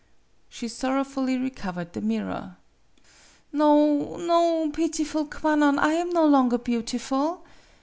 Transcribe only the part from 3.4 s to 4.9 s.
"No no;